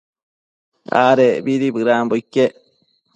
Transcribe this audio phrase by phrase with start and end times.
[1.03, 2.53] Adecbidi bëdanbo iquec